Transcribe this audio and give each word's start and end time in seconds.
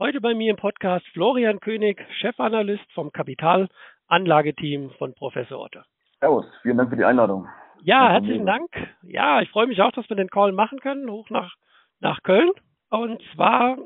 Heute 0.00 0.20
bei 0.20 0.32
mir 0.32 0.50
im 0.50 0.56
Podcast 0.56 1.04
Florian 1.08 1.58
König, 1.58 2.00
Chefanalyst 2.20 2.88
vom 2.92 3.10
Kapital 3.10 3.68
Anlageteam 4.06 4.90
von 4.90 5.12
Professor 5.12 5.58
Otte. 5.58 5.84
Servus, 6.20 6.46
vielen 6.62 6.76
Dank 6.76 6.90
für 6.90 6.96
die 6.96 7.04
Einladung. 7.04 7.48
Ja, 7.82 8.12
herzlichen 8.12 8.46
Dank. 8.46 8.70
Ja, 9.02 9.40
ich 9.42 9.50
freue 9.50 9.66
mich 9.66 9.82
auch, 9.82 9.90
dass 9.90 10.08
wir 10.08 10.14
den 10.14 10.30
Call 10.30 10.52
machen 10.52 10.78
können, 10.78 11.10
hoch 11.10 11.30
nach, 11.30 11.56
nach 11.98 12.22
Köln. 12.22 12.52
Und 12.90 13.20
zwar 13.34 13.76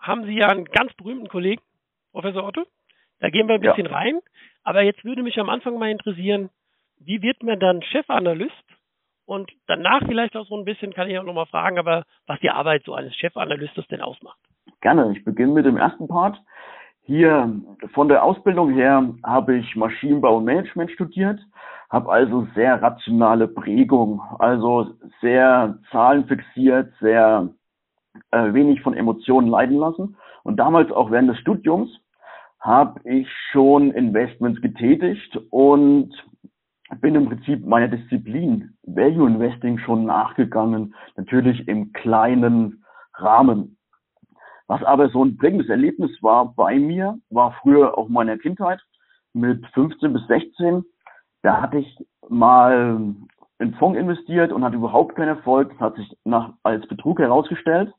haben 0.00 0.24
Sie 0.24 0.38
ja 0.38 0.48
einen 0.48 0.64
ganz 0.64 0.94
berühmten 0.94 1.28
Kollegen, 1.28 1.60
Professor 2.12 2.42
Otto. 2.42 2.64
Da 3.20 3.28
gehen 3.28 3.46
wir 3.46 3.56
ein 3.56 3.60
bisschen 3.60 3.88
ja. 3.88 3.92
rein. 3.92 4.20
Aber 4.62 4.80
jetzt 4.80 5.04
würde 5.04 5.22
mich 5.22 5.38
am 5.38 5.50
Anfang 5.50 5.78
mal 5.78 5.90
interessieren, 5.90 6.48
wie 6.98 7.20
wird 7.20 7.42
man 7.42 7.60
dann 7.60 7.82
Chefanalyst? 7.82 8.54
Und 9.26 9.52
danach 9.66 10.00
vielleicht 10.06 10.34
auch 10.34 10.46
so 10.46 10.56
ein 10.56 10.64
bisschen, 10.64 10.94
kann 10.94 11.10
ich 11.10 11.18
auch 11.18 11.24
nochmal 11.24 11.44
fragen, 11.44 11.78
aber 11.78 12.06
was 12.26 12.40
die 12.40 12.48
Arbeit 12.48 12.84
so 12.84 12.94
eines 12.94 13.14
Chefanalystes 13.16 13.86
denn 13.88 14.00
ausmacht. 14.00 14.38
Gerne. 14.86 15.10
Ich 15.16 15.24
beginne 15.24 15.52
mit 15.52 15.66
dem 15.66 15.78
ersten 15.78 16.06
Part. 16.06 16.40
Hier 17.02 17.52
von 17.92 18.06
der 18.06 18.22
Ausbildung 18.22 18.70
her 18.70 19.12
habe 19.24 19.56
ich 19.56 19.74
Maschinenbau 19.74 20.36
und 20.36 20.44
Management 20.44 20.92
studiert, 20.92 21.40
habe 21.90 22.08
also 22.08 22.46
sehr 22.54 22.80
rationale 22.80 23.48
Prägung, 23.48 24.22
also 24.38 24.92
sehr 25.20 25.76
zahlenfixiert, 25.90 26.92
sehr 27.00 27.48
äh, 28.30 28.52
wenig 28.52 28.80
von 28.82 28.94
Emotionen 28.94 29.48
leiden 29.48 29.76
lassen. 29.76 30.16
Und 30.44 30.56
damals 30.58 30.92
auch 30.92 31.10
während 31.10 31.30
des 31.30 31.38
Studiums 31.38 31.90
habe 32.60 33.00
ich 33.10 33.28
schon 33.50 33.90
Investments 33.90 34.62
getätigt 34.62 35.36
und 35.50 36.12
bin 37.00 37.16
im 37.16 37.26
Prinzip 37.26 37.66
meiner 37.66 37.88
Disziplin 37.88 38.76
Value 38.84 39.26
Investing 39.26 39.78
schon 39.78 40.04
nachgegangen, 40.04 40.94
natürlich 41.16 41.66
im 41.66 41.92
kleinen 41.92 42.84
Rahmen. 43.14 43.75
Was 44.68 44.82
aber 44.82 45.08
so 45.10 45.24
ein 45.24 45.36
prägendes 45.36 45.68
Erlebnis 45.68 46.10
war 46.22 46.54
bei 46.54 46.78
mir, 46.78 47.18
war 47.30 47.52
früher 47.62 47.96
auch 47.96 48.08
meiner 48.08 48.36
Kindheit 48.36 48.80
mit 49.32 49.64
15 49.74 50.12
bis 50.12 50.26
16. 50.26 50.84
Da 51.42 51.60
hatte 51.62 51.78
ich 51.78 51.98
mal 52.28 53.14
in 53.58 53.74
Fonds 53.74 53.98
investiert 53.98 54.52
und 54.52 54.64
hatte 54.64 54.76
überhaupt 54.76 55.14
keinen 55.14 55.36
Erfolg. 55.36 55.70
Das 55.70 55.80
hat 55.80 55.96
sich 55.96 56.16
nach, 56.24 56.52
als 56.62 56.86
Betrug 56.88 57.20
herausgestellt. 57.20 57.92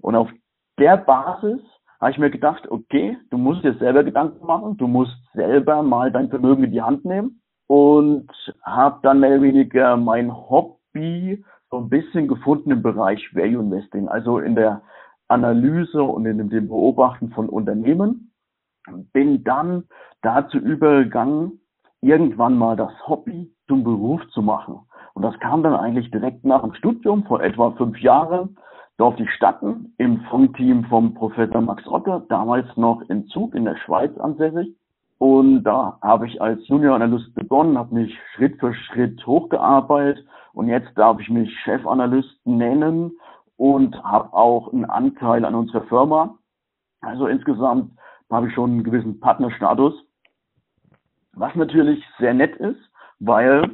Und 0.00 0.14
auf 0.14 0.30
der 0.78 0.96
Basis 0.96 1.60
habe 2.00 2.10
ich 2.12 2.18
mir 2.18 2.30
gedacht, 2.30 2.68
okay, 2.70 3.16
du 3.30 3.38
musst 3.38 3.64
dir 3.64 3.74
selber 3.74 4.04
Gedanken 4.04 4.44
machen, 4.46 4.76
du 4.76 4.86
musst 4.86 5.16
selber 5.34 5.82
mal 5.82 6.10
dein 6.10 6.30
Vermögen 6.30 6.64
in 6.64 6.72
die 6.72 6.82
Hand 6.82 7.04
nehmen 7.04 7.40
und 7.68 8.28
habe 8.64 8.98
dann 9.02 9.20
mehr 9.20 9.30
oder 9.30 9.42
weniger 9.42 9.96
mein 9.96 10.32
Hobby 10.32 11.44
so 11.70 11.78
ein 11.78 11.88
bisschen 11.88 12.28
gefunden 12.28 12.70
im 12.70 12.82
Bereich 12.82 13.34
Value 13.34 13.62
Investing, 13.62 14.08
also 14.08 14.38
in 14.38 14.54
der 14.54 14.82
Analyse 15.32 16.02
und 16.02 16.26
in 16.26 16.48
dem 16.50 16.68
Beobachten 16.68 17.30
von 17.30 17.48
Unternehmen. 17.48 18.32
Bin 19.12 19.42
dann 19.44 19.84
dazu 20.22 20.58
übergegangen, 20.58 21.60
irgendwann 22.00 22.58
mal 22.58 22.76
das 22.76 22.92
Hobby 23.06 23.50
zum 23.68 23.84
Beruf 23.84 24.20
zu 24.30 24.42
machen. 24.42 24.80
Und 25.14 25.22
das 25.22 25.38
kam 25.40 25.62
dann 25.62 25.74
eigentlich 25.74 26.10
direkt 26.10 26.44
nach 26.44 26.62
dem 26.62 26.74
Studium 26.74 27.24
vor 27.24 27.42
etwa 27.42 27.70
fünf 27.72 27.98
Jahren. 28.00 28.56
Durfte 28.98 29.22
ich 29.22 29.30
starten 29.30 29.94
im 29.98 30.20
Fondteam 30.22 30.84
vom 30.84 31.14
Professor 31.14 31.60
Max 31.60 31.86
Otter, 31.86 32.24
damals 32.28 32.66
noch 32.76 33.02
in 33.08 33.26
Zug 33.28 33.54
in 33.54 33.64
der 33.64 33.76
Schweiz 33.76 34.16
ansässig. 34.18 34.74
Und 35.18 35.62
da 35.62 35.98
habe 36.02 36.26
ich 36.26 36.42
als 36.42 36.66
Junior 36.66 36.96
Analyst 36.96 37.34
begonnen, 37.34 37.78
habe 37.78 37.94
mich 37.94 38.18
Schritt 38.34 38.58
für 38.58 38.74
Schritt 38.74 39.24
hochgearbeitet 39.24 40.26
und 40.52 40.68
jetzt 40.68 40.90
darf 40.96 41.20
ich 41.20 41.30
mich 41.30 41.56
Chefanalyst 41.60 42.44
nennen 42.44 43.12
und 43.62 43.94
habe 44.02 44.34
auch 44.34 44.72
einen 44.72 44.86
Anteil 44.86 45.44
an 45.44 45.54
unserer 45.54 45.84
Firma. 45.84 46.36
Also 47.00 47.28
insgesamt 47.28 47.92
habe 48.28 48.48
ich 48.48 48.54
schon 48.54 48.72
einen 48.72 48.82
gewissen 48.82 49.20
Partnerstatus, 49.20 49.94
was 51.34 51.54
natürlich 51.54 52.04
sehr 52.18 52.34
nett 52.34 52.56
ist, 52.56 52.80
weil 53.20 53.70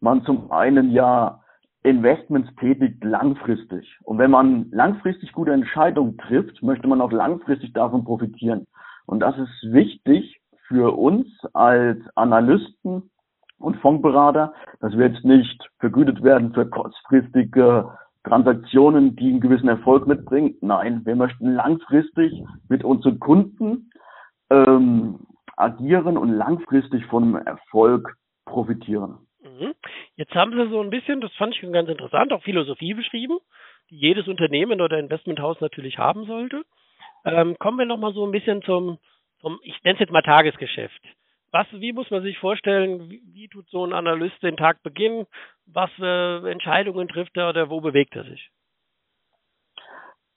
man 0.00 0.24
zum 0.24 0.50
einen 0.50 0.90
ja 0.90 1.42
Investments 1.82 2.48
tätigt 2.56 3.04
langfristig. 3.04 3.94
Und 4.04 4.16
wenn 4.16 4.30
man 4.30 4.70
langfristig 4.70 5.32
gute 5.32 5.52
Entscheidungen 5.52 6.16
trifft, 6.16 6.62
möchte 6.62 6.88
man 6.88 7.02
auch 7.02 7.12
langfristig 7.12 7.74
davon 7.74 8.04
profitieren. 8.04 8.66
Und 9.04 9.20
das 9.20 9.36
ist 9.36 9.70
wichtig 9.70 10.40
für 10.66 10.96
uns 10.96 11.26
als 11.52 11.98
Analysten 12.14 13.10
und 13.58 13.76
Fondsberater, 13.82 14.54
dass 14.80 14.96
wir 14.96 15.08
jetzt 15.08 15.26
nicht 15.26 15.68
vergütet 15.78 16.22
werden 16.22 16.54
für 16.54 16.64
kurzfristige 16.64 17.98
Transaktionen, 18.28 19.16
die 19.16 19.28
einen 19.28 19.40
gewissen 19.40 19.68
Erfolg 19.68 20.06
mitbringen. 20.06 20.56
Nein, 20.60 21.02
wir 21.04 21.16
möchten 21.16 21.54
langfristig 21.54 22.32
mit 22.68 22.84
unseren 22.84 23.18
Kunden 23.18 23.90
ähm, 24.50 25.20
agieren 25.56 26.16
und 26.16 26.32
langfristig 26.32 27.04
von 27.06 27.22
einem 27.22 27.46
Erfolg 27.46 28.14
profitieren. 28.44 29.18
Mhm. 29.40 29.74
Jetzt 30.16 30.34
haben 30.34 30.52
Sie 30.52 30.70
so 30.70 30.80
ein 30.80 30.90
bisschen, 30.90 31.20
das 31.20 31.32
fand 31.34 31.54
ich 31.54 31.72
ganz 31.72 31.88
interessant, 31.88 32.32
auch 32.32 32.42
Philosophie 32.42 32.94
beschrieben, 32.94 33.38
die 33.90 33.96
jedes 33.96 34.28
Unternehmen 34.28 34.80
oder 34.80 34.98
Investmenthaus 34.98 35.60
natürlich 35.60 35.98
haben 35.98 36.24
sollte. 36.26 36.64
Ähm, 37.24 37.56
kommen 37.58 37.78
wir 37.78 37.86
nochmal 37.86 38.12
so 38.12 38.24
ein 38.24 38.32
bisschen 38.32 38.62
zum, 38.62 38.98
zum 39.40 39.58
ich 39.62 39.82
nenne 39.84 39.94
es 39.94 40.00
jetzt 40.00 40.12
mal 40.12 40.22
Tagesgeschäft. 40.22 41.00
Was, 41.50 41.66
wie 41.72 41.92
muss 41.92 42.10
man 42.10 42.22
sich 42.22 42.38
vorstellen, 42.38 43.08
wie, 43.08 43.22
wie 43.32 43.48
tut 43.48 43.68
so 43.70 43.84
ein 43.84 43.94
Analyst 43.94 44.42
den 44.42 44.56
Tag 44.56 44.82
beginnen? 44.82 45.26
Was 45.66 45.90
für 45.92 46.48
Entscheidungen 46.48 47.08
trifft 47.08 47.36
er 47.36 47.48
oder 47.48 47.70
wo 47.70 47.80
bewegt 47.80 48.14
er 48.16 48.24
sich? 48.24 48.50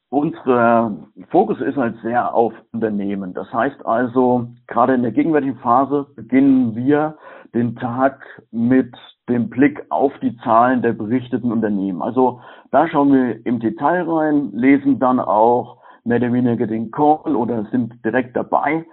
Unser 0.09 0.97
Fokus 1.29 1.61
ist 1.61 1.77
halt 1.77 1.95
sehr 2.01 2.33
auf 2.33 2.53
Unternehmen. 2.73 3.33
Das 3.33 3.51
heißt 3.53 3.85
also, 3.85 4.47
gerade 4.67 4.93
in 4.93 5.03
der 5.03 5.11
gegenwärtigen 5.11 5.57
Phase 5.59 6.05
beginnen 6.15 6.75
wir 6.75 7.17
den 7.53 7.75
Tag 7.77 8.21
mit 8.51 8.93
dem 9.29 9.49
Blick 9.49 9.85
auf 9.89 10.11
die 10.21 10.35
Zahlen 10.39 10.81
der 10.81 10.93
berichteten 10.93 11.51
Unternehmen. 11.51 12.01
Also 12.01 12.41
da 12.71 12.87
schauen 12.89 13.13
wir 13.13 13.45
im 13.45 13.59
Detail 13.59 14.03
rein, 14.03 14.51
lesen 14.53 14.99
dann 14.99 15.19
auch 15.19 15.77
mehr 16.03 16.17
oder 16.17 16.33
weniger 16.33 16.67
den 16.67 16.91
Call 16.91 17.35
oder 17.35 17.65
sind 17.71 18.03
direkt 18.03 18.35
dabei 18.35 18.85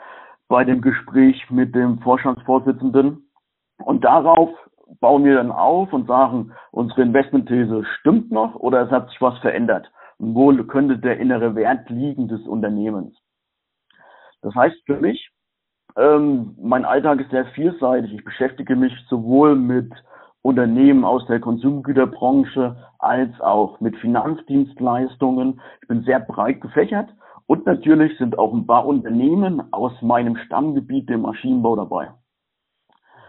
bei 0.48 0.64
dem 0.64 0.80
Gespräch 0.80 1.48
mit 1.50 1.74
dem 1.74 2.00
Vorstandsvorsitzenden. 2.00 3.30
Und 3.84 4.04
darauf 4.04 4.50
bauen 5.00 5.24
wir 5.24 5.36
dann 5.36 5.52
auf 5.52 5.92
und 5.92 6.06
sagen, 6.06 6.52
unsere 6.70 7.02
Investmentthese 7.02 7.84
stimmt 8.00 8.30
noch 8.30 8.54
oder 8.54 8.82
es 8.82 8.90
hat 8.90 9.08
sich 9.10 9.20
was 9.20 9.38
verändert. 9.38 9.90
Und 10.18 10.34
wo 10.34 10.52
könnte 10.64 10.98
der 10.98 11.18
innere 11.18 11.54
Wert 11.54 11.88
liegen 11.90 12.28
des 12.28 12.46
Unternehmens? 12.46 13.16
Das 14.42 14.54
heißt 14.54 14.76
für 14.86 14.96
mich, 14.96 15.30
ähm, 15.96 16.56
mein 16.60 16.84
Alltag 16.84 17.20
ist 17.20 17.30
sehr 17.30 17.46
vielseitig. 17.46 18.12
Ich 18.12 18.24
beschäftige 18.24 18.76
mich 18.76 18.92
sowohl 19.08 19.54
mit 19.54 19.92
Unternehmen 20.42 21.04
aus 21.04 21.26
der 21.26 21.40
Konsumgüterbranche 21.40 22.76
als 22.98 23.40
auch 23.40 23.80
mit 23.80 23.96
Finanzdienstleistungen. 23.96 25.60
Ich 25.82 25.88
bin 25.88 26.02
sehr 26.02 26.20
breit 26.20 26.60
gefächert 26.60 27.10
und 27.48 27.64
natürlich 27.64 28.16
sind 28.18 28.38
auch 28.38 28.52
ein 28.52 28.66
paar 28.66 28.84
Unternehmen 28.84 29.72
aus 29.72 30.02
meinem 30.02 30.36
Stammgebiet, 30.36 31.08
dem 31.08 31.22
Maschinenbau, 31.22 31.76
dabei. 31.76 32.10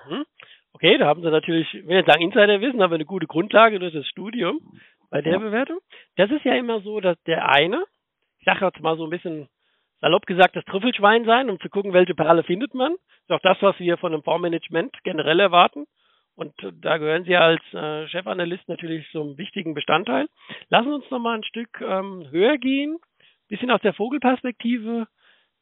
Mhm. 0.09 0.25
Okay, 0.73 0.97
da 0.97 1.07
haben 1.07 1.21
Sie 1.21 1.31
natürlich, 1.31 1.67
wenn 1.85 1.97
jetzt 1.97 2.07
sagen 2.07 2.21
Insiderwissen, 2.21 2.81
aber 2.81 2.95
eine 2.95 3.05
gute 3.05 3.27
Grundlage 3.27 3.79
durch 3.79 3.93
das 3.93 4.05
Studium 4.07 4.59
bei 5.09 5.21
der 5.21 5.33
ja. 5.33 5.39
Bewertung. 5.39 5.79
Das 6.17 6.29
ist 6.31 6.43
ja 6.43 6.53
immer 6.55 6.81
so, 6.81 6.99
dass 6.99 7.21
der 7.23 7.47
eine, 7.47 7.81
ich 8.39 8.45
sage 8.45 8.65
jetzt 8.65 8.81
mal 8.81 8.97
so 8.97 9.05
ein 9.05 9.09
bisschen 9.09 9.47
salopp 10.01 10.25
gesagt, 10.25 10.53
das 10.57 10.65
Trüffelschwein 10.65 11.23
sein, 11.23 11.49
um 11.49 11.57
zu 11.61 11.69
gucken, 11.69 11.93
welche 11.93 12.13
Perle 12.13 12.43
findet 12.43 12.73
man. 12.73 12.91
Das 13.27 13.39
ist 13.39 13.45
auch 13.45 13.53
das, 13.53 13.61
was 13.61 13.79
wir 13.79 13.97
von 13.97 14.13
einem 14.13 14.23
Fondsmanagement 14.23 15.01
generell 15.03 15.39
erwarten. 15.39 15.85
Und 16.35 16.53
da 16.81 16.97
gehören 16.97 17.23
Sie 17.23 17.37
als 17.37 17.61
äh, 17.73 18.05
Chefanalyst 18.09 18.67
natürlich 18.67 19.09
zum 19.11 19.37
wichtigen 19.37 19.73
Bestandteil. 19.73 20.27
Lassen 20.69 20.89
Sie 20.89 20.95
uns 20.95 21.09
noch 21.09 21.19
mal 21.19 21.35
ein 21.35 21.43
Stück 21.43 21.81
ähm, 21.81 22.27
höher 22.31 22.57
gehen, 22.57 22.97
bisschen 23.49 23.71
aus 23.71 23.81
der 23.81 23.93
Vogelperspektive, 23.93 25.07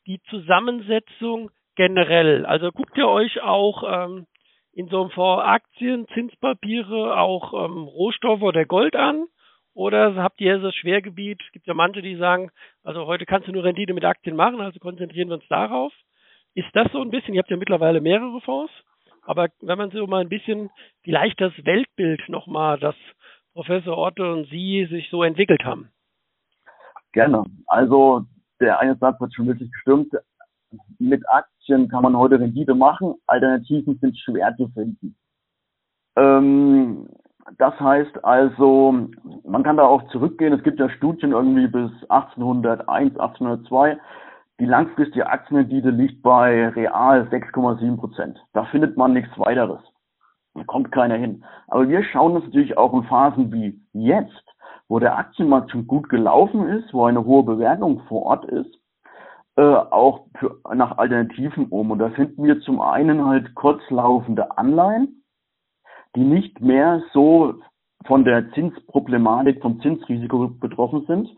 die 0.06 0.22
Zusammensetzung 0.30 1.50
generell. 1.76 2.46
Also 2.46 2.72
guckt 2.72 2.98
ihr 2.98 3.08
euch 3.08 3.42
auch 3.42 3.84
ähm, 3.88 4.28
in 4.74 4.88
so 4.90 5.02
einem 5.02 5.10
Fonds 5.10 5.44
Aktien, 5.44 6.08
Zinspapiere, 6.14 7.20
auch 7.20 7.66
ähm, 7.66 7.84
Rohstoffe 7.84 8.44
oder 8.44 8.66
Gold 8.66 8.96
an? 8.96 9.26
Oder 9.74 10.16
habt 10.16 10.42
ihr 10.42 10.58
das 10.58 10.76
Schwergebiet? 10.76 11.42
Es 11.46 11.52
gibt 11.52 11.68
ja 11.68 11.74
manche, 11.74 12.02
die 12.02 12.16
sagen, 12.16 12.50
also 12.84 13.06
heute 13.06 13.26
kannst 13.26 13.48
du 13.48 13.52
nur 13.52 13.64
Rendite 13.64 13.94
mit 13.94 14.06
Aktien 14.06 14.36
machen, 14.36 14.60
also 14.60 14.80
konzentrieren 14.80 15.30
wir 15.30 15.36
uns 15.36 15.48
darauf. 15.50 15.94
Ist 16.56 16.70
das 16.74 16.92
so 16.92 17.02
ein 17.02 17.12
bisschen, 17.12 17.36
ihr 17.36 17.40
habt 17.40 17.52
ja 17.52 17.58
mittlerweile 17.58 18.02
mehrere 18.02 18.42
Fonds, 18.42 18.74
aber 19.22 19.50
wenn 19.62 19.78
man 19.78 19.92
so 19.92 20.08
mal 20.08 20.22
ein 20.22 20.30
bisschen 20.30 20.72
vielleicht 21.04 21.40
das 21.40 21.54
Weltbild 21.64 22.28
nochmal, 22.28 22.80
das 22.80 22.96
Professor 23.54 23.98
Otto 23.98 24.34
und 24.34 24.50
Sie 24.50 24.86
sich 24.90 25.10
so 25.10 25.24
entwickelt 25.24 25.64
haben. 25.64 25.92
Gerne. 27.18 27.46
Also 27.66 28.26
der 28.60 28.80
eine 28.80 28.96
Satz 28.98 29.20
hat 29.20 29.34
schon 29.34 29.48
wirklich 29.48 29.72
gestimmt. 29.72 30.14
Mit 31.00 31.28
Aktien 31.28 31.90
kann 31.90 32.04
man 32.04 32.16
heute 32.16 32.40
Rendite 32.40 32.76
machen, 32.76 33.16
Alternativen 33.26 33.98
sind 33.98 34.16
schwer 34.20 34.56
zu 34.56 34.68
finden. 34.68 35.16
Ähm, 36.16 37.08
das 37.58 37.74
heißt 37.80 38.24
also, 38.24 39.08
man 39.44 39.64
kann 39.64 39.78
da 39.78 39.84
auch 39.86 40.08
zurückgehen. 40.10 40.54
Es 40.54 40.62
gibt 40.62 40.80
ja 40.80 40.92
Studien 40.92 41.32
irgendwie 41.32 41.66
bis 41.66 41.90
1801, 42.10 43.18
1802. 43.18 43.98
Die 44.60 44.66
langfristige 44.66 45.26
Aktienrendite 45.26 45.90
liegt 45.90 46.22
bei 46.22 46.68
real 46.70 47.24
6,7 47.32 47.98
Prozent. 47.98 48.38
Da 48.54 48.66
findet 48.66 48.96
man 48.96 49.14
nichts 49.14 49.32
weiteres. 49.40 49.82
Da 50.54 50.64
kommt 50.66 50.92
keiner 50.92 51.16
hin. 51.16 51.44
Aber 51.68 51.90
wir 51.90 52.04
schauen 52.04 52.36
uns 52.36 52.46
natürlich 52.46 52.78
auch 52.78 52.94
in 52.94 53.06
Phasen 53.06 53.52
wie 53.52 53.82
jetzt, 53.94 54.44
wo 54.90 55.00
der 55.00 55.18
Aktienmarkt 55.18 55.72
schon 55.72 55.88
gut 55.88 56.10
gelaufen 56.10 56.68
ist, 56.70 56.94
wo 56.94 57.06
eine 57.06 57.26
hohe 57.26 57.44
Bewertung 57.44 58.02
vor 58.08 58.24
Ort 58.24 58.46
ist, 58.46 58.80
äh, 59.58 59.62
auch 59.62 60.28
für, 60.40 60.60
nach 60.74 60.98
Alternativen 60.98 61.66
um. 61.68 61.92
Und 61.92 62.00
da 62.00 62.10
finden 62.12 62.44
wir 62.44 62.60
zum 62.62 62.80
einen 62.82 63.26
halt 63.26 63.56
kurzlaufende 63.56 64.58
Anleihen, 64.58 65.24
die 66.16 66.24
nicht 66.24 66.62
mehr 66.62 67.02
so 67.14 67.56
von 68.06 68.24
der 68.24 68.52
Zinsproblematik, 68.54 69.62
vom 69.62 69.82
Zinsrisiko 69.82 70.48
betroffen 70.48 71.06
sind 71.08 71.30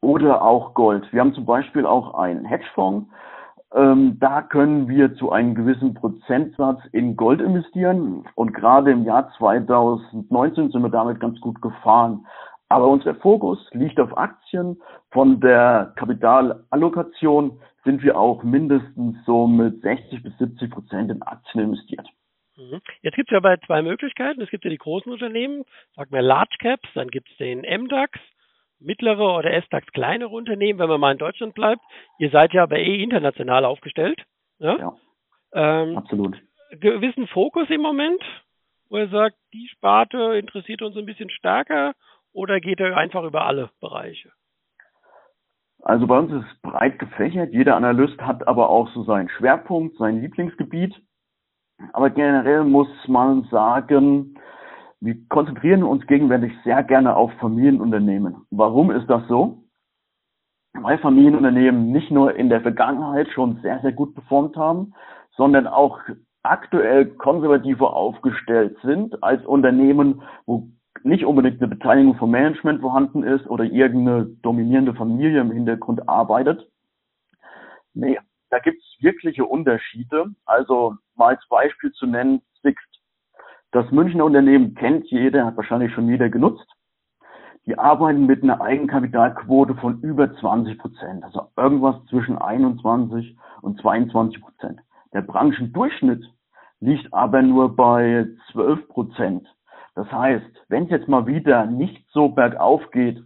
oder 0.00 0.42
auch 0.42 0.74
Gold. 0.74 1.10
Wir 1.12 1.20
haben 1.20 1.34
zum 1.34 1.46
Beispiel 1.46 1.86
auch 1.86 2.14
einen 2.14 2.44
Hedgefonds. 2.44 3.08
Ähm, 3.72 4.18
da 4.18 4.42
können 4.42 4.88
wir 4.88 5.14
zu 5.14 5.30
einem 5.30 5.54
gewissen 5.54 5.94
Prozentsatz 5.94 6.80
in 6.90 7.16
Gold 7.16 7.40
investieren 7.40 8.24
und 8.34 8.52
gerade 8.52 8.90
im 8.90 9.04
Jahr 9.04 9.30
2019 9.38 10.72
sind 10.72 10.82
wir 10.82 10.90
damit 10.90 11.20
ganz 11.20 11.40
gut 11.40 11.62
gefahren. 11.62 12.26
Aber 12.70 12.86
unser 12.86 13.16
Fokus 13.16 13.58
liegt 13.72 13.98
auf 13.98 14.16
Aktien. 14.16 14.80
Von 15.10 15.40
der 15.40 15.92
Kapitalallokation 15.96 17.60
sind 17.84 18.02
wir 18.02 18.16
auch 18.16 18.44
mindestens 18.44 19.16
so 19.26 19.48
mit 19.48 19.82
60 19.82 20.22
bis 20.22 20.38
70 20.38 20.70
Prozent 20.70 21.10
in 21.10 21.20
Aktien 21.22 21.64
investiert. 21.64 22.06
Mhm. 22.56 22.80
Jetzt 23.02 23.16
gibt 23.16 23.30
es 23.30 23.34
ja 23.34 23.40
bei 23.40 23.56
zwei 23.66 23.82
Möglichkeiten. 23.82 24.40
Es 24.40 24.50
gibt 24.50 24.64
ja 24.64 24.70
die 24.70 24.78
großen 24.78 25.10
Unternehmen, 25.10 25.64
sagen 25.96 26.12
wir 26.12 26.22
Large 26.22 26.56
Caps, 26.60 26.88
dann 26.94 27.08
gibt 27.08 27.28
es 27.30 27.36
den 27.38 27.62
MDAX, 27.62 28.20
mittlere 28.78 29.36
oder 29.36 29.52
S-DAX 29.52 29.88
kleinere 29.88 30.30
Unternehmen, 30.30 30.78
wenn 30.78 30.88
man 30.88 31.00
mal 31.00 31.12
in 31.12 31.18
Deutschland 31.18 31.54
bleibt. 31.54 31.82
Ihr 32.18 32.30
seid 32.30 32.52
ja 32.52 32.62
aber 32.62 32.78
eh 32.78 33.02
international 33.02 33.64
aufgestellt. 33.64 34.22
Ja, 34.60 34.78
ja 34.78 34.96
ähm, 35.54 35.98
absolut. 35.98 36.40
Gewissen 36.70 37.26
Fokus 37.26 37.68
im 37.68 37.80
Moment, 37.80 38.22
wo 38.88 38.98
ihr 38.98 39.08
sagt, 39.08 39.36
die 39.52 39.66
Sparte 39.72 40.36
interessiert 40.36 40.82
uns 40.82 40.96
ein 40.96 41.06
bisschen 41.06 41.30
stärker 41.30 41.94
oder 42.32 42.60
geht 42.60 42.80
er 42.80 42.96
einfach 42.96 43.24
über 43.24 43.46
alle 43.46 43.70
Bereiche? 43.80 44.30
Also 45.82 46.06
bei 46.06 46.18
uns 46.18 46.32
ist 46.32 46.44
es 46.50 46.60
breit 46.62 46.98
gefächert. 46.98 47.52
Jeder 47.52 47.76
Analyst 47.76 48.20
hat 48.20 48.46
aber 48.46 48.68
auch 48.68 48.88
so 48.90 49.02
seinen 49.04 49.28
Schwerpunkt, 49.30 49.96
sein 49.96 50.20
Lieblingsgebiet. 50.20 50.94
Aber 51.92 52.10
generell 52.10 52.64
muss 52.64 52.88
man 53.08 53.44
sagen, 53.44 54.38
wir 55.00 55.16
konzentrieren 55.28 55.82
uns 55.82 56.06
gegenwärtig 56.06 56.52
sehr 56.64 56.82
gerne 56.84 57.16
auf 57.16 57.32
Familienunternehmen. 57.40 58.46
Warum 58.50 58.90
ist 58.90 59.08
das 59.08 59.26
so? 59.28 59.64
Weil 60.74 60.98
Familienunternehmen 60.98 61.90
nicht 61.90 62.10
nur 62.10 62.34
in 62.34 62.50
der 62.50 62.60
Vergangenheit 62.60 63.28
schon 63.30 63.60
sehr, 63.62 63.80
sehr 63.80 63.92
gut 63.92 64.14
performt 64.14 64.56
haben, 64.56 64.92
sondern 65.36 65.66
auch 65.66 65.98
aktuell 66.42 67.06
konservativer 67.06 67.94
aufgestellt 67.94 68.76
sind 68.82 69.22
als 69.22 69.44
Unternehmen, 69.46 70.22
wo 70.44 70.68
nicht 71.02 71.24
unbedingt 71.24 71.60
eine 71.60 71.68
Beteiligung 71.68 72.16
vom 72.16 72.30
Management 72.30 72.80
vorhanden 72.80 73.22
ist 73.22 73.46
oder 73.46 73.64
irgendeine 73.64 74.26
dominierende 74.42 74.94
Familie 74.94 75.40
im 75.40 75.52
Hintergrund 75.52 76.08
arbeitet. 76.08 76.68
Nee, 77.94 78.18
da 78.50 78.58
gibt 78.58 78.78
es 78.82 79.02
wirkliche 79.02 79.44
Unterschiede. 79.44 80.26
Also 80.44 80.96
mal 81.14 81.34
als 81.34 81.48
Beispiel 81.48 81.92
zu 81.92 82.06
nennen, 82.06 82.42
Sixt. 82.62 83.00
Das 83.72 83.90
Münchner 83.90 84.24
Unternehmen 84.24 84.74
kennt 84.74 85.06
jeder, 85.10 85.46
hat 85.46 85.56
wahrscheinlich 85.56 85.92
schon 85.92 86.08
jeder 86.08 86.28
genutzt. 86.28 86.66
Die 87.66 87.78
arbeiten 87.78 88.26
mit 88.26 88.42
einer 88.42 88.60
Eigenkapitalquote 88.60 89.76
von 89.76 90.00
über 90.00 90.34
20 90.34 90.78
Prozent, 90.78 91.22
also 91.22 91.48
irgendwas 91.56 92.04
zwischen 92.06 92.38
21 92.38 93.36
und 93.62 93.80
22 93.80 94.40
Prozent. 94.40 94.80
Der 95.12 95.22
Branchendurchschnitt 95.22 96.24
liegt 96.80 97.12
aber 97.12 97.42
nur 97.42 97.76
bei 97.76 98.26
12 98.50 98.88
Prozent. 98.88 99.46
Das 100.00 100.10
heißt, 100.12 100.64
wenn 100.68 100.84
es 100.84 100.90
jetzt 100.90 101.08
mal 101.08 101.26
wieder 101.26 101.66
nicht 101.66 102.06
so 102.08 102.30
bergauf 102.30 102.90
geht 102.90 103.22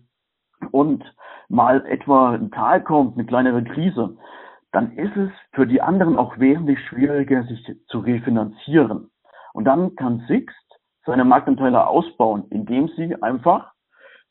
und 0.73 1.05
mal 1.49 1.87
etwa 1.87 2.32
ein 2.32 2.50
Tal 2.50 2.82
kommt, 2.82 3.17
eine 3.17 3.25
kleinere 3.25 3.62
Krise, 3.62 4.17
dann 4.73 4.91
ist 4.99 5.17
es 5.17 5.31
für 5.53 5.69
die 5.69 5.81
anderen 5.81 6.19
auch 6.19 6.37
wesentlich 6.41 6.81
schwieriger, 6.88 7.44
sich 7.44 7.65
zu 7.87 8.00
refinanzieren. 8.00 9.12
Und 9.53 9.67
dann 9.67 9.94
kann 9.94 10.25
Sixt 10.26 10.56
seine 11.06 11.25
Marktanteile 11.25 11.87
ausbauen, 11.87 12.47
indem 12.50 12.88
sie 12.97 13.15
einfach 13.23 13.70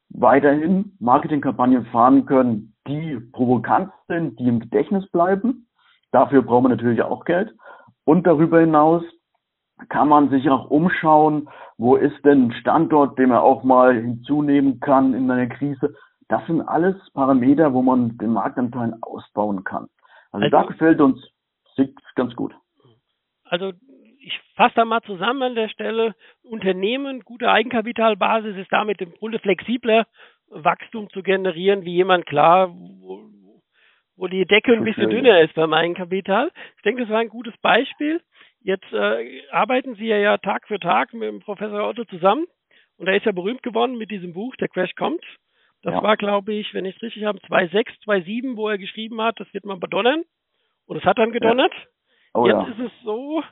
weiterhin 0.09 0.97
Marketingkampagnen 0.99 1.85
fahren 1.85 2.25
können, 2.25 2.75
die 2.89 3.21
provokant 3.31 3.93
sind, 4.09 4.37
die 4.37 4.49
im 4.49 4.59
Gedächtnis 4.59 5.09
bleiben. 5.11 5.69
Dafür 6.11 6.41
brauchen 6.41 6.65
wir 6.65 6.69
natürlich 6.75 7.03
auch 7.03 7.23
Geld. 7.23 7.55
Und 8.03 8.27
darüber 8.27 8.59
hinaus 8.59 9.01
kann 9.89 10.07
man 10.07 10.29
sich 10.29 10.49
auch 10.49 10.69
umschauen, 10.69 11.49
wo 11.77 11.95
ist 11.95 12.23
denn 12.23 12.47
ein 12.47 12.53
Standort, 12.53 13.17
den 13.17 13.29
man 13.29 13.39
auch 13.39 13.63
mal 13.63 13.95
hinzunehmen 13.95 14.79
kann 14.79 15.13
in 15.13 15.29
einer 15.29 15.47
Krise. 15.47 15.95
Das 16.29 16.45
sind 16.47 16.61
alles 16.61 16.95
Parameter, 17.13 17.73
wo 17.73 17.81
man 17.81 18.17
den 18.17 18.31
Marktanteil 18.31 18.95
ausbauen 19.01 19.63
kann. 19.63 19.87
Also, 20.31 20.45
also 20.45 20.49
da 20.49 20.63
gefällt 20.63 21.01
uns 21.01 21.19
SIG 21.75 21.95
ganz 22.15 22.35
gut. 22.35 22.53
Also 23.45 23.73
ich 24.19 24.39
fasse 24.55 24.75
da 24.75 24.85
mal 24.85 25.01
zusammen 25.01 25.43
an 25.43 25.55
der 25.55 25.67
Stelle. 25.67 26.15
Unternehmen, 26.43 27.21
gute 27.21 27.51
Eigenkapitalbasis 27.51 28.55
ist 28.55 28.71
damit 28.71 29.01
im 29.01 29.11
Grunde 29.11 29.39
flexibler 29.39 30.07
Wachstum 30.47 31.09
zu 31.09 31.23
generieren, 31.23 31.83
wie 31.83 31.93
jemand 31.93 32.25
klar, 32.25 32.69
wo, 32.73 33.29
wo 34.15 34.27
die 34.27 34.45
Decke 34.45 34.73
ein 34.73 34.83
bisschen 34.83 35.09
dünner 35.09 35.41
ist 35.41 35.55
beim 35.55 35.73
Eigenkapital. 35.73 36.51
Ich 36.77 36.83
denke, 36.83 37.01
das 37.01 37.11
war 37.11 37.19
ein 37.19 37.29
gutes 37.29 37.55
Beispiel. 37.57 38.21
Jetzt 38.63 38.91
äh, 38.93 39.41
arbeiten 39.51 39.95
Sie 39.95 40.07
ja, 40.07 40.17
ja 40.17 40.37
Tag 40.37 40.67
für 40.67 40.79
Tag 40.79 41.13
mit 41.13 41.23
dem 41.23 41.41
Professor 41.41 41.87
Otto 41.87 42.05
zusammen 42.05 42.45
und 42.97 43.07
er 43.07 43.17
ist 43.17 43.25
ja 43.25 43.33
berühmt 43.33 43.61
geworden 43.61 43.97
mit 43.97 44.09
diesem 44.09 44.33
Buch, 44.33 44.55
Der 44.55 44.69
Crash 44.69 44.95
kommt. 44.95 45.23
Das 45.81 45.93
ja. 45.95 46.01
war, 46.01 46.15
glaube 46.15 46.53
ich, 46.53 46.73
wenn 46.73 46.85
ich 46.85 46.95
es 46.95 47.01
richtig 47.01 47.25
habe, 47.25 47.39
2,6, 47.39 48.05
2,7, 48.05 48.55
wo 48.55 48.69
er 48.69 48.77
geschrieben 48.77 49.21
hat, 49.21 49.37
das 49.39 49.53
wird 49.53 49.65
man 49.65 49.81
bedonnern. 49.81 50.23
Und 50.85 50.97
es 50.97 51.03
hat 51.03 51.17
dann 51.17 51.33
gedonnert. 51.33 51.73
Ja. 51.73 51.87
Oh, 52.35 52.47
Jetzt 52.47 52.53
ja. 52.55 52.67
ist 52.69 52.79
es 52.79 52.91
so, 53.03 53.43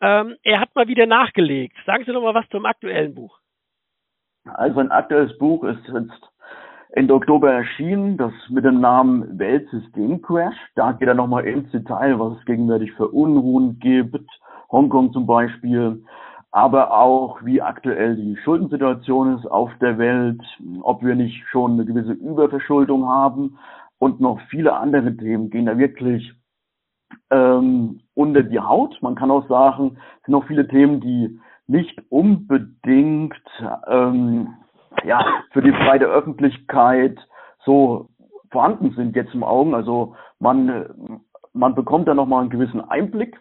ähm, 0.00 0.36
er 0.44 0.60
hat 0.60 0.74
mal 0.76 0.86
wieder 0.86 1.06
nachgelegt. 1.06 1.76
Sagen 1.84 2.04
Sie 2.04 2.12
doch 2.12 2.22
mal 2.22 2.34
was 2.34 2.48
zum 2.50 2.64
aktuellen 2.64 3.14
Buch. 3.14 3.38
Also 4.44 4.80
ein 4.80 4.92
aktuelles 4.92 5.36
Buch 5.38 5.64
ist 5.64 5.86
jetzt 5.86 6.29
Ende 6.92 7.14
Oktober 7.14 7.52
erschienen, 7.52 8.16
das 8.16 8.32
mit 8.48 8.64
dem 8.64 8.80
Namen 8.80 9.38
Weltsystem 9.38 10.20
Crash. 10.22 10.56
Da 10.74 10.92
geht 10.92 11.06
er 11.06 11.14
nochmal 11.14 11.44
ins 11.44 11.70
Detail, 11.70 12.18
was 12.18 12.38
es 12.38 12.44
gegenwärtig 12.46 12.92
für 12.92 13.08
Unruhen 13.08 13.78
gibt, 13.78 14.28
Hongkong 14.72 15.12
zum 15.12 15.26
Beispiel, 15.26 16.02
aber 16.50 16.92
auch 16.92 17.44
wie 17.44 17.62
aktuell 17.62 18.16
die 18.16 18.36
Schuldensituation 18.38 19.36
ist 19.38 19.46
auf 19.46 19.70
der 19.80 19.98
Welt, 19.98 20.42
ob 20.82 21.04
wir 21.04 21.14
nicht 21.14 21.44
schon 21.48 21.72
eine 21.72 21.84
gewisse 21.84 22.12
Überverschuldung 22.12 23.08
haben 23.08 23.58
und 23.98 24.20
noch 24.20 24.40
viele 24.48 24.74
andere 24.74 25.16
Themen 25.16 25.50
gehen 25.50 25.66
da 25.66 25.78
wirklich 25.78 26.32
ähm, 27.30 28.00
unter 28.14 28.42
die 28.42 28.58
Haut. 28.58 28.98
Man 29.00 29.14
kann 29.14 29.30
auch 29.30 29.46
sagen, 29.48 29.96
es 30.18 30.26
sind 30.26 30.32
noch 30.32 30.46
viele 30.46 30.66
Themen, 30.66 31.00
die 31.00 31.38
nicht 31.68 32.02
unbedingt 32.08 33.34
ähm, 33.86 34.54
ja, 35.04 35.24
für 35.52 35.62
die 35.62 35.72
breite 35.72 36.06
Öffentlichkeit 36.06 37.18
so 37.64 38.08
vorhanden 38.50 38.92
sind 38.92 39.16
jetzt 39.16 39.34
im 39.34 39.44
Augen. 39.44 39.74
Also 39.74 40.14
man, 40.38 41.22
man 41.52 41.74
bekommt 41.74 42.08
da 42.08 42.14
nochmal 42.14 42.42
einen 42.42 42.50
gewissen 42.50 42.80
Einblick 42.80 43.38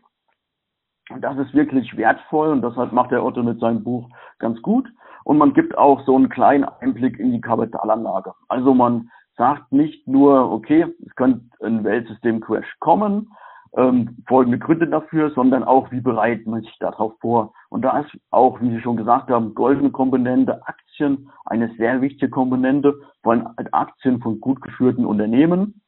Das 1.22 1.38
ist 1.38 1.54
wirklich 1.54 1.98
wertvoll 1.98 2.50
und 2.50 2.62
deshalb 2.62 2.92
macht 2.92 3.12
der 3.12 3.24
Otto 3.24 3.42
mit 3.44 3.60
seinem 3.60 3.84
Buch 3.84 4.10
ganz 4.40 4.62
gut. 4.62 4.88
Und 5.24 5.38
man 5.38 5.54
gibt 5.54 5.78
auch 5.78 6.02
so 6.06 6.16
einen 6.16 6.30
kleinen 6.30 6.66
Einblick 6.66 7.20
in 7.20 7.32
die 7.32 7.42
Kapitalanlage. 7.42 8.34
Also 8.48 8.74
man 8.74 9.10
sagt 9.38 9.72
nicht 9.72 10.08
nur, 10.08 10.52
okay, 10.52 10.86
es 11.06 11.16
könnte 11.16 11.42
ein 11.64 11.84
Weltsystem-Crash 11.84 12.78
kommen, 12.80 13.30
ähm, 13.78 14.18
folgende 14.28 14.60
Gründe 14.60 14.88
dafür, 14.88 15.32
sondern 15.32 15.64
auch, 15.64 15.92
wie 15.92 16.02
bereitet 16.02 16.48
man 16.48 16.62
sich 16.62 16.78
darauf 16.80 17.14
vor. 17.22 17.54
Und 17.70 17.84
da 17.84 18.00
ist 18.00 18.12
auch, 18.32 18.60
wie 18.62 18.70
Sie 18.72 18.82
schon 18.82 18.98
gesagt 18.98 19.30
haben, 19.30 19.54
goldene 19.54 19.92
Komponente, 19.92 20.66
Aktien, 20.68 21.30
eine 21.50 21.74
sehr 21.76 22.02
wichtige 22.02 22.30
Komponente, 22.30 23.00
vor 23.22 23.34
allem 23.34 23.48
Aktien 23.72 24.22
von 24.22 24.40
gut 24.40 24.62
geführten 24.62 25.06
Unternehmen. 25.06 25.82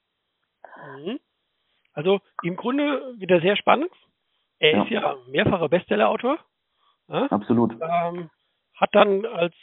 Mhm. 0.98 1.20
Also 1.94 2.20
im 2.44 2.56
Grunde 2.56 3.16
wieder 3.18 3.42
sehr 3.42 3.56
spannend. 3.56 3.92
Er 4.60 4.72
ja. 4.72 4.84
ist 4.84 4.90
ja 4.92 5.16
mehrfacher 5.30 5.70
Bestsellerautor. 5.70 6.38
Ja? 7.08 7.26
Absolut. 7.28 7.74
Ähm, 7.82 8.30
hat 8.76 8.90
dann 8.94 9.26
als 9.26 9.54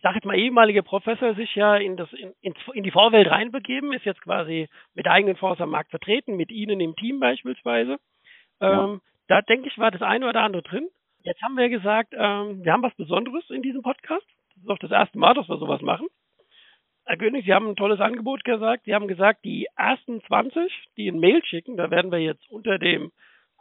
ich 0.00 0.02
sage 0.02 0.14
jetzt 0.14 0.24
mal, 0.24 0.38
ehemalige 0.38 0.82
Professor 0.82 1.34
sich 1.34 1.54
ja 1.54 1.76
in, 1.76 1.98
das, 1.98 2.10
in, 2.14 2.32
in, 2.40 2.82
die 2.82 2.90
Vorwelt 2.90 3.30
reinbegeben, 3.30 3.92
ist 3.92 4.06
jetzt 4.06 4.22
quasi 4.22 4.66
mit 4.94 5.06
eigenen 5.06 5.36
Fonds 5.36 5.60
am 5.60 5.68
Markt 5.68 5.90
vertreten, 5.90 6.36
mit 6.36 6.50
Ihnen 6.50 6.80
im 6.80 6.96
Team 6.96 7.20
beispielsweise. 7.20 7.98
Ja. 8.62 8.84
Ähm, 8.84 9.02
da 9.28 9.42
denke 9.42 9.68
ich, 9.68 9.76
war 9.76 9.90
das 9.90 10.00
eine 10.00 10.26
oder 10.26 10.40
andere 10.40 10.62
drin. 10.62 10.88
Jetzt 11.22 11.42
haben 11.42 11.58
wir 11.58 11.68
gesagt, 11.68 12.14
ähm, 12.16 12.64
wir 12.64 12.72
haben 12.72 12.82
was 12.82 12.94
Besonderes 12.94 13.44
in 13.50 13.60
diesem 13.60 13.82
Podcast. 13.82 14.26
Das 14.60 14.64
ist 14.64 14.70
auch 14.70 14.78
das 14.78 14.90
erste 14.90 15.18
Mal, 15.18 15.34
dass 15.34 15.48
wir 15.48 15.56
sowas 15.56 15.80
machen. 15.80 16.06
Herr 17.06 17.16
König, 17.16 17.44
Sie 17.44 17.54
haben 17.54 17.68
ein 17.68 17.76
tolles 17.76 18.00
Angebot 18.00 18.44
gesagt. 18.44 18.84
Sie 18.84 18.94
haben 18.94 19.08
gesagt, 19.08 19.44
die 19.44 19.66
ersten 19.76 20.22
20, 20.22 20.72
die 20.96 21.10
ein 21.10 21.18
Mail 21.18 21.42
schicken, 21.44 21.76
da 21.76 21.90
werden 21.90 22.12
wir 22.12 22.18
jetzt 22.18 22.48
unter 22.50 22.78
dem, 22.78 23.10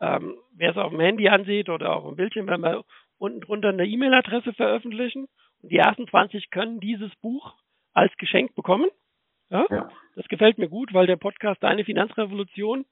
ähm, 0.02 0.36
wer 0.56 0.72
es 0.72 0.78
auf 0.78 0.92
dem 0.92 1.00
Handy 1.00 1.30
ansieht 1.30 1.70
oder 1.70 1.96
auf 1.96 2.04
dem 2.04 2.16
Bildschirm, 2.16 2.48
werden 2.48 2.64
wir 2.64 2.84
unten 3.18 3.42
drunter 3.42 3.70
eine 3.70 3.86
E-Mail-Adresse 3.86 4.54
veröffentlichen. 4.54 5.28
Die 5.62 5.78
ersten 5.78 6.08
20 6.08 6.52
können 6.52 6.80
dieses 6.80 7.16
Buch 7.18 7.56
als 7.94 8.16
Geschenk 8.18 8.56
bekommen. 8.56 8.90
Ja? 9.50 9.66
ja? 9.70 9.90
Das 10.16 10.28
gefällt 10.28 10.58
mir 10.58 10.70
gut, 10.70 10.94
weil 10.94 11.08
der 11.08 11.18
Podcast 11.18 11.64
Deine 11.64 11.86
Finanzrevolution, 11.86 12.86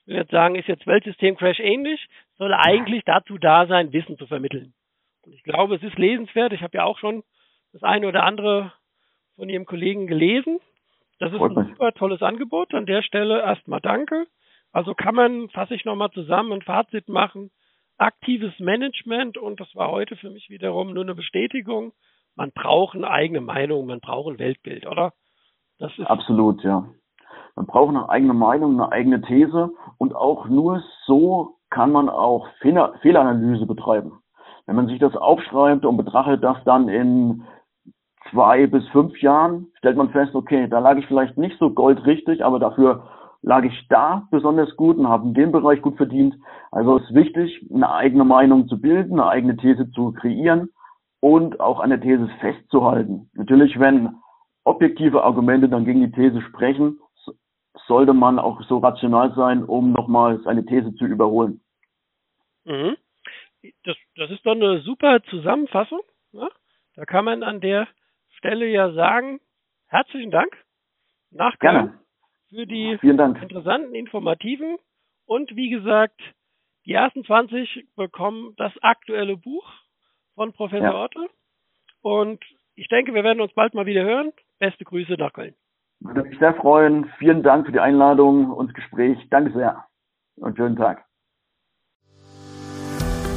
ich 0.00 0.06
will 0.06 0.16
jetzt 0.16 0.30
sagen, 0.30 0.54
ist 0.54 0.66
jetzt 0.66 0.86
Weltsystem 0.86 1.36
Crash 1.36 1.60
ähnlich, 1.60 2.00
soll 2.36 2.54
eigentlich 2.54 3.04
dazu 3.04 3.38
da 3.38 3.66
sein, 3.66 3.92
Wissen 3.92 4.16
zu 4.16 4.26
vermitteln. 4.26 4.72
Und 5.22 5.34
ich 5.34 5.42
glaube, 5.42 5.76
es 5.76 5.82
ist 5.82 5.98
lesenswert. 5.98 6.52
Ich 6.52 6.62
habe 6.62 6.78
ja 6.78 6.84
auch 6.84 6.98
schon 6.98 7.22
das 7.72 7.82
eine 7.82 8.08
oder 8.08 8.24
andere 8.24 8.72
von 9.36 9.48
Ihrem 9.48 9.66
Kollegen 9.66 10.06
gelesen. 10.06 10.60
Das 11.18 11.32
ist 11.32 11.40
ein 11.40 11.54
super 11.54 11.92
tolles 11.92 12.22
Angebot. 12.22 12.74
An 12.74 12.86
der 12.86 13.02
Stelle 13.02 13.40
erstmal 13.42 13.80
danke. 13.80 14.26
Also 14.72 14.94
kann 14.94 15.14
man, 15.14 15.48
fasse 15.50 15.74
ich 15.74 15.84
nochmal 15.84 16.10
zusammen, 16.10 16.52
ein 16.52 16.62
Fazit 16.62 17.08
machen. 17.08 17.50
Aktives 17.98 18.58
Management 18.58 19.36
und 19.36 19.60
das 19.60 19.74
war 19.74 19.90
heute 19.90 20.16
für 20.16 20.30
mich 20.30 20.48
wiederum 20.48 20.94
nur 20.94 21.04
eine 21.04 21.14
Bestätigung 21.14 21.92
man 22.36 22.52
braucht 22.52 22.96
eine 22.96 23.10
eigene 23.10 23.40
Meinung, 23.40 23.86
man 23.86 24.00
braucht 24.00 24.32
ein 24.32 24.38
Weltbild, 24.38 24.86
oder? 24.86 25.12
Das 25.78 25.92
ist 25.98 26.06
Absolut, 26.06 26.62
ja. 26.62 26.86
Man 27.56 27.66
braucht 27.66 27.90
eine 27.90 28.08
eigene 28.08 28.34
Meinung, 28.34 28.80
eine 28.80 28.92
eigene 28.92 29.20
These 29.22 29.70
und 29.98 30.14
auch 30.14 30.46
nur 30.46 30.82
so 31.06 31.56
kann 31.68 31.92
man 31.92 32.08
auch 32.08 32.48
Fehler, 32.60 32.94
Fehleranalyse 33.02 33.66
betreiben. 33.66 34.22
Wenn 34.66 34.76
man 34.76 34.86
sich 34.86 34.98
das 34.98 35.14
aufschreibt 35.16 35.84
und 35.84 35.96
betrachtet 35.96 36.42
das 36.42 36.56
dann 36.64 36.88
in 36.88 37.44
zwei 38.30 38.66
bis 38.66 38.86
fünf 38.88 39.20
Jahren, 39.20 39.68
stellt 39.78 39.96
man 39.96 40.10
fest, 40.10 40.34
okay, 40.34 40.68
da 40.68 40.78
lag 40.78 40.96
ich 40.96 41.06
vielleicht 41.06 41.36
nicht 41.36 41.58
so 41.58 41.70
goldrichtig, 41.70 42.44
aber 42.44 42.58
dafür 42.58 43.08
lag 43.42 43.64
ich 43.64 43.88
da 43.88 44.28
besonders 44.30 44.74
gut 44.76 44.98
und 44.98 45.08
habe 45.08 45.28
in 45.28 45.34
dem 45.34 45.52
Bereich 45.52 45.80
gut 45.80 45.96
verdient. 45.96 46.34
Also 46.70 46.98
es 46.98 47.04
ist 47.04 47.14
wichtig, 47.14 47.66
eine 47.72 47.90
eigene 47.92 48.24
Meinung 48.24 48.68
zu 48.68 48.80
bilden, 48.80 49.18
eine 49.18 49.28
eigene 49.28 49.56
These 49.56 49.90
zu 49.92 50.12
kreieren 50.12 50.70
und 51.20 51.60
auch 51.60 51.80
an 51.80 51.90
der 51.90 52.00
These 52.00 52.28
festzuhalten. 52.40 53.30
Natürlich, 53.34 53.78
wenn 53.78 54.16
objektive 54.64 55.24
Argumente 55.24 55.68
dann 55.68 55.84
gegen 55.84 56.00
die 56.00 56.12
These 56.12 56.40
sprechen, 56.42 56.98
sollte 57.86 58.12
man 58.12 58.38
auch 58.38 58.62
so 58.62 58.78
rational 58.78 59.32
sein, 59.34 59.64
um 59.64 59.92
nochmal 59.92 60.40
seine 60.44 60.64
These 60.64 60.94
zu 60.94 61.06
überholen. 61.06 61.60
Mhm. 62.64 62.96
Das, 63.84 63.96
das 64.16 64.30
ist 64.30 64.44
doch 64.44 64.52
eine 64.52 64.80
super 64.80 65.22
Zusammenfassung. 65.24 66.00
Ne? 66.32 66.48
Da 66.94 67.04
kann 67.04 67.24
man 67.24 67.42
an 67.42 67.60
der 67.60 67.88
Stelle 68.40 68.66
ja 68.66 68.90
sagen, 68.92 69.38
herzlichen 69.88 70.30
Dank 70.30 70.50
nach 71.30 71.58
Gerne. 71.58 71.98
für 72.48 72.66
die 72.66 72.98
interessanten, 73.02 73.94
informativen 73.94 74.78
und 75.26 75.54
wie 75.56 75.68
gesagt, 75.68 76.18
die 76.86 76.94
ersten 76.94 77.22
20 77.22 77.86
bekommen 77.96 78.54
das 78.56 78.72
aktuelle 78.80 79.36
Buch 79.36 79.70
von 80.34 80.54
Professor 80.54 80.86
ja. 80.86 81.04
Otte. 81.04 81.28
Und 82.00 82.42
ich 82.76 82.88
denke, 82.88 83.12
wir 83.12 83.24
werden 83.24 83.42
uns 83.42 83.52
bald 83.52 83.74
mal 83.74 83.84
wieder 83.84 84.04
hören. 84.04 84.32
Beste 84.58 84.84
Grüße 84.84 85.12
nach 85.18 85.34
Köln. 85.34 85.54
Würde 86.00 86.22
mich 86.22 86.38
sehr 86.38 86.54
freuen. 86.54 87.12
Vielen 87.18 87.42
Dank 87.42 87.66
für 87.66 87.72
die 87.72 87.80
Einladung 87.80 88.50
und 88.50 88.68
das 88.68 88.74
Gespräch. 88.74 89.18
Danke 89.28 89.52
sehr 89.52 89.84
und 90.36 90.56
schönen 90.56 90.76
Tag. 90.76 91.04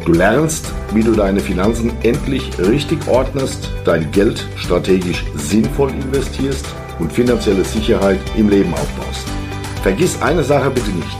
Du 0.04 0.12
lernst, 0.12 0.72
wie 0.92 1.04
du 1.04 1.12
deine 1.12 1.38
Finanzen 1.38 1.92
endlich 2.02 2.58
richtig 2.58 3.06
ordnest, 3.06 3.70
dein 3.84 4.10
Geld 4.10 4.44
strategisch 4.56 5.24
sinnvoll 5.36 5.90
investierst 5.90 6.66
und 6.98 7.12
finanzielle 7.12 7.64
Sicherheit 7.64 8.20
im 8.36 8.48
Leben 8.48 8.72
aufbaust. 8.72 9.26
Vergiss 9.82 10.20
eine 10.22 10.42
Sache 10.42 10.70
bitte 10.70 10.90
nicht. 10.90 11.18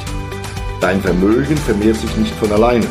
Dein 0.81 1.01
Vermögen 1.01 1.57
vermehrt 1.57 1.97
sich 1.97 2.17
nicht 2.17 2.35
von 2.37 2.53
alleine. 2.53 2.87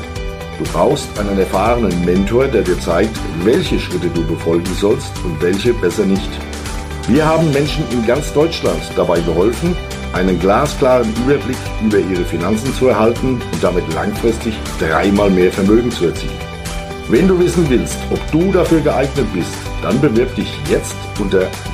Du 0.58 0.64
brauchst 0.72 1.08
einen 1.20 1.38
erfahrenen 1.40 2.06
Mentor, 2.06 2.48
der 2.48 2.62
dir 2.62 2.80
zeigt, 2.80 3.18
welche 3.44 3.80
Schritte 3.80 4.10
du 4.10 4.26
befolgen 4.26 4.74
sollst 4.80 5.12
und 5.24 5.42
welche 5.42 5.74
besser 5.74 6.06
nicht. 6.06 6.30
Wir 7.08 7.26
haben 7.26 7.52
Menschen 7.52 7.84
in 7.92 8.06
ganz 8.06 8.32
Deutschland 8.34 8.82
dabei 8.96 9.20
geholfen, 9.22 9.76
einen 10.14 10.40
glasklaren 10.40 11.12
Überblick 11.26 11.58
über 11.84 11.98
ihre 11.98 12.24
Finanzen 12.24 12.74
zu 12.76 12.88
erhalten 12.88 13.42
und 13.52 13.64
damit 13.64 13.84
langfristig 13.94 14.54
dreimal 14.80 15.30
mehr 15.30 15.52
Vermögen 15.52 15.92
zu 15.92 16.06
erzielen. 16.06 16.38
Wenn 17.10 17.28
du 17.28 17.38
wissen 17.40 17.70
willst, 17.70 17.98
ob 18.12 18.20
du 18.32 18.52
dafür 18.52 18.80
geeignet 18.80 19.28
bist, 19.34 19.54
dann 19.82 20.00
bewirb 20.00 20.34
dich 20.36 20.52
jetzt 20.70 20.96
unter 21.20 21.48